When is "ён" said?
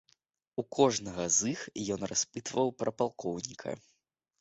1.99-2.09